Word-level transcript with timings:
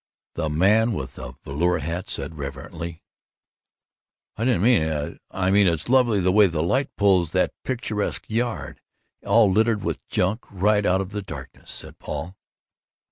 the 0.33 0.49
man 0.49 0.93
with 0.93 1.13
the 1.13 1.33
velour 1.43 1.77
hat 1.77 2.09
said 2.09 2.35
reverently. 2.39 3.03
"I 4.35 4.45
didn't 4.45 4.63
mean 4.63 5.19
I 5.29 5.51
mean 5.51 5.67
it's 5.67 5.89
lovely 5.89 6.19
the 6.19 6.31
way 6.31 6.47
the 6.47 6.63
light 6.63 6.89
pulls 6.95 7.33
that 7.33 7.53
picturesque 7.63 8.27
yard, 8.27 8.81
all 9.23 9.51
littered 9.51 9.83
with 9.83 10.03
junk, 10.07 10.43
right 10.49 10.87
out 10.87 11.01
of 11.01 11.11
the 11.11 11.21
darkness," 11.21 11.69
said 11.69 11.99
Paul. 11.99 12.35